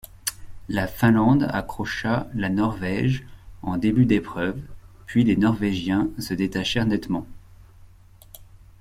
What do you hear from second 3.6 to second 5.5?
en début d'épreuve, puis les